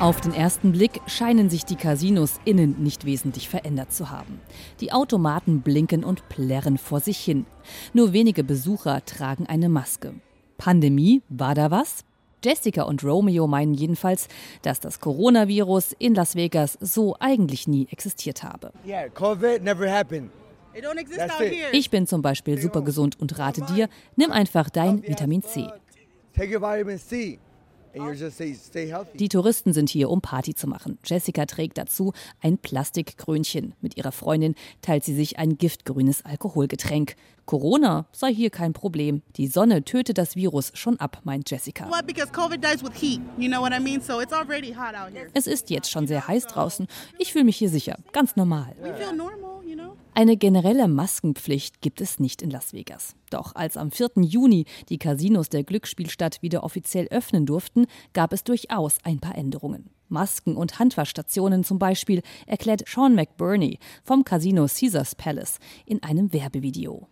Auf 0.00 0.22
den 0.22 0.32
ersten 0.32 0.72
Blick 0.72 1.02
scheinen 1.06 1.50
sich 1.50 1.66
die 1.66 1.76
Casinos 1.76 2.40
innen 2.46 2.82
nicht 2.82 3.04
wesentlich 3.04 3.50
verändert 3.50 3.92
zu 3.92 4.08
haben. 4.08 4.40
Die 4.80 4.92
Automaten 4.92 5.60
blinken 5.60 6.04
und 6.04 6.26
plärren 6.30 6.78
vor 6.78 7.00
sich 7.00 7.18
hin. 7.18 7.44
Nur 7.92 8.14
wenige 8.14 8.42
Besucher 8.42 9.04
tragen 9.04 9.44
eine 9.44 9.68
Maske. 9.68 10.14
Pandemie, 10.56 11.20
war 11.28 11.54
da 11.54 11.70
was? 11.70 12.06
Jessica 12.42 12.84
und 12.84 13.04
Romeo 13.04 13.46
meinen 13.46 13.74
jedenfalls, 13.74 14.28
dass 14.62 14.80
das 14.80 15.00
Coronavirus 15.00 15.94
in 15.98 16.14
Las 16.14 16.34
Vegas 16.34 16.78
so 16.80 17.16
eigentlich 17.20 17.68
nie 17.68 17.86
existiert 17.90 18.42
habe. 18.42 18.72
Ich 21.72 21.90
bin 21.90 22.06
zum 22.06 22.22
Beispiel 22.22 22.58
super 22.58 22.80
gesund 22.80 23.20
und 23.20 23.38
rate 23.38 23.60
dir, 23.74 23.90
nimm 24.16 24.30
einfach 24.30 24.70
dein 24.70 25.06
Vitamin 25.06 25.42
C. 25.42 25.68
Die 29.14 29.28
Touristen 29.28 29.72
sind 29.72 29.90
hier, 29.90 30.10
um 30.10 30.20
Party 30.20 30.54
zu 30.54 30.66
machen. 30.66 30.98
Jessica 31.04 31.46
trägt 31.46 31.78
dazu 31.78 32.12
ein 32.40 32.58
Plastikkrönchen. 32.58 33.74
Mit 33.80 33.96
ihrer 33.96 34.12
Freundin 34.12 34.54
teilt 34.82 35.04
sie 35.04 35.14
sich 35.14 35.38
ein 35.38 35.58
giftgrünes 35.58 36.24
Alkoholgetränk. 36.24 37.16
Corona 37.46 38.06
sei 38.12 38.32
hier 38.32 38.50
kein 38.50 38.72
Problem. 38.72 39.22
Die 39.36 39.48
Sonne 39.48 39.84
tötet 39.84 40.18
das 40.18 40.36
Virus 40.36 40.70
schon 40.74 41.00
ab, 41.00 41.20
meint 41.24 41.50
Jessica. 41.50 41.88
Es 45.34 45.46
ist 45.46 45.70
jetzt 45.70 45.90
schon 45.90 46.06
sehr 46.06 46.28
heiß 46.28 46.46
draußen. 46.46 46.86
Ich 47.18 47.32
fühle 47.32 47.44
mich 47.44 47.56
hier 47.56 47.70
sicher, 47.70 47.96
ganz 48.12 48.36
normal. 48.36 48.76
Eine 50.20 50.36
generelle 50.36 50.86
Maskenpflicht 50.86 51.80
gibt 51.80 52.02
es 52.02 52.20
nicht 52.20 52.42
in 52.42 52.50
Las 52.50 52.74
Vegas. 52.74 53.16
Doch 53.30 53.54
als 53.54 53.78
am 53.78 53.90
4. 53.90 54.10
Juni 54.16 54.66
die 54.90 54.98
Casinos 54.98 55.48
der 55.48 55.64
Glücksspielstadt 55.64 56.42
wieder 56.42 56.62
offiziell 56.62 57.08
öffnen 57.08 57.46
durften, 57.46 57.86
gab 58.12 58.34
es 58.34 58.44
durchaus 58.44 58.98
ein 59.02 59.20
paar 59.20 59.34
Änderungen. 59.34 59.88
Masken 60.10 60.58
und 60.58 60.78
Handwaschstationen 60.78 61.64
zum 61.64 61.78
Beispiel, 61.78 62.20
erklärt 62.46 62.82
Sean 62.86 63.14
McBurney 63.14 63.78
vom 64.04 64.22
Casino 64.22 64.66
Caesars 64.66 65.14
Palace 65.14 65.58
in 65.86 66.02
einem 66.02 66.30
Werbevideo. 66.34 67.08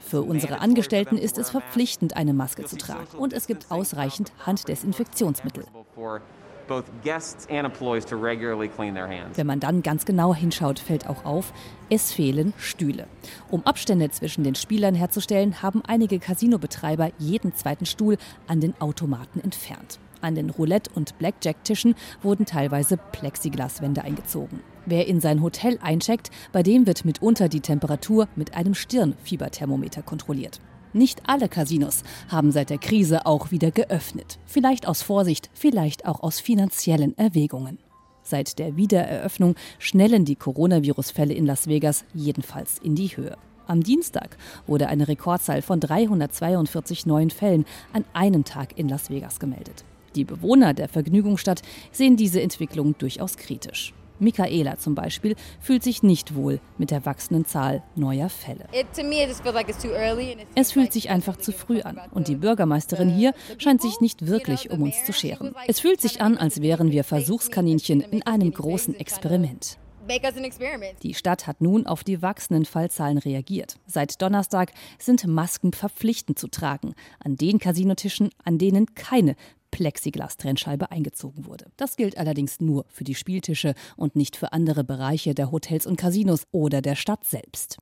Für 0.00 0.22
unsere 0.22 0.58
Angestellten 0.58 1.18
ist 1.18 1.38
es 1.38 1.50
verpflichtend, 1.50 2.16
eine 2.16 2.34
Maske 2.34 2.64
zu 2.64 2.76
tragen 2.78 3.16
und 3.16 3.32
es 3.32 3.46
gibt 3.46 3.70
ausreichend 3.70 4.32
Handdesinfektionsmittel. 4.44 5.66
Wenn 9.34 9.46
man 9.46 9.60
dann 9.60 9.82
ganz 9.82 10.04
genau 10.04 10.34
hinschaut, 10.34 10.78
fällt 10.78 11.08
auch 11.08 11.24
auf, 11.24 11.52
es 11.90 12.12
fehlen 12.12 12.52
Stühle. 12.58 13.06
Um 13.50 13.64
Abstände 13.66 14.10
zwischen 14.10 14.44
den 14.44 14.54
Spielern 14.54 14.94
herzustellen, 14.94 15.62
haben 15.62 15.82
einige 15.86 16.18
Casinobetreiber 16.18 17.10
jeden 17.18 17.54
zweiten 17.54 17.86
Stuhl 17.86 18.16
an 18.46 18.60
den 18.60 18.80
Automaten 18.80 19.40
entfernt. 19.40 19.98
An 20.20 20.34
den 20.34 20.50
Roulette- 20.50 20.90
und 20.94 21.16
Blackjack-Tischen 21.18 21.94
wurden 22.22 22.44
teilweise 22.44 22.96
Plexiglaswände 22.96 24.02
eingezogen. 24.02 24.60
Wer 24.84 25.06
in 25.06 25.20
sein 25.20 25.42
Hotel 25.42 25.78
eincheckt, 25.82 26.30
bei 26.52 26.62
dem 26.62 26.86
wird 26.86 27.04
mitunter 27.04 27.48
die 27.48 27.60
Temperatur 27.60 28.28
mit 28.34 28.54
einem 28.54 28.74
Stirnfieberthermometer 28.74 30.02
kontrolliert. 30.02 30.60
Nicht 30.92 31.22
alle 31.26 31.48
Casinos 31.48 32.02
haben 32.28 32.50
seit 32.52 32.70
der 32.70 32.78
Krise 32.78 33.26
auch 33.26 33.50
wieder 33.50 33.70
geöffnet. 33.70 34.38
Vielleicht 34.46 34.86
aus 34.88 35.02
Vorsicht, 35.02 35.50
vielleicht 35.52 36.06
auch 36.06 36.22
aus 36.22 36.40
finanziellen 36.40 37.16
Erwägungen. 37.18 37.78
Seit 38.22 38.58
der 38.58 38.76
Wiedereröffnung 38.76 39.54
schnellen 39.78 40.24
die 40.24 40.36
Coronavirus-Fälle 40.36 41.34
in 41.34 41.46
Las 41.46 41.66
Vegas 41.66 42.04
jedenfalls 42.14 42.78
in 42.78 42.94
die 42.94 43.16
Höhe. 43.16 43.36
Am 43.66 43.82
Dienstag 43.82 44.38
wurde 44.66 44.88
eine 44.88 45.08
Rekordzahl 45.08 45.60
von 45.60 45.78
342 45.78 47.04
neuen 47.04 47.30
Fällen 47.30 47.66
an 47.92 48.04
einem 48.14 48.44
Tag 48.44 48.78
in 48.78 48.88
Las 48.88 49.10
Vegas 49.10 49.40
gemeldet. 49.40 49.84
Die 50.14 50.24
Bewohner 50.24 50.72
der 50.72 50.88
Vergnügungsstadt 50.88 51.62
sehen 51.92 52.16
diese 52.16 52.40
Entwicklung 52.40 52.96
durchaus 52.96 53.36
kritisch. 53.36 53.92
Michaela 54.20 54.78
zum 54.78 54.94
Beispiel 54.94 55.36
fühlt 55.60 55.82
sich 55.82 56.02
nicht 56.02 56.34
wohl 56.34 56.60
mit 56.76 56.90
der 56.90 57.04
wachsenden 57.04 57.44
Zahl 57.44 57.82
neuer 57.96 58.28
Fälle. 58.28 58.66
Es 60.54 60.72
fühlt 60.72 60.92
sich 60.92 61.10
einfach 61.10 61.36
zu 61.36 61.52
früh 61.52 61.80
an 61.82 62.00
und 62.12 62.28
die 62.28 62.36
Bürgermeisterin 62.36 63.10
hier 63.10 63.34
scheint 63.58 63.82
sich 63.82 64.00
nicht 64.00 64.26
wirklich 64.26 64.70
um 64.70 64.82
uns 64.82 65.04
zu 65.04 65.12
scheren. 65.12 65.54
Es 65.66 65.80
fühlt 65.80 66.00
sich 66.00 66.20
an, 66.20 66.36
als 66.36 66.60
wären 66.62 66.90
wir 66.90 67.04
Versuchskaninchen 67.04 68.00
in 68.00 68.22
einem 68.26 68.52
großen 68.52 68.94
Experiment. 68.94 69.78
Die 71.02 71.14
Stadt 71.14 71.46
hat 71.46 71.60
nun 71.60 71.86
auf 71.86 72.02
die 72.02 72.22
wachsenden 72.22 72.64
Fallzahlen 72.64 73.18
reagiert. 73.18 73.78
Seit 73.86 74.22
Donnerstag 74.22 74.72
sind 74.98 75.26
Masken 75.26 75.72
verpflichtend 75.74 76.38
zu 76.38 76.48
tragen 76.48 76.94
an 77.22 77.36
den 77.36 77.58
Casinotischen, 77.58 78.30
an 78.42 78.56
denen 78.56 78.94
keine 78.94 79.36
Plexiglas-Trennscheibe 79.78 80.90
eingezogen 80.90 81.46
wurde. 81.46 81.66
Das 81.76 81.94
gilt 81.94 82.18
allerdings 82.18 82.58
nur 82.58 82.84
für 82.88 83.04
die 83.04 83.14
Spieltische 83.14 83.74
und 83.96 84.16
nicht 84.16 84.34
für 84.34 84.52
andere 84.52 84.82
Bereiche 84.82 85.36
der 85.36 85.52
Hotels 85.52 85.86
und 85.86 85.96
Casinos 85.96 86.48
oder 86.50 86.82
der 86.82 86.96
Stadt 86.96 87.24
selbst. 87.24 87.78